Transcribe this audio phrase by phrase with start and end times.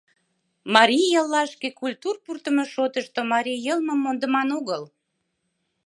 [0.75, 4.83] Марий яллашке культур пуртымо шотышто марий йылмым мондыман огыл.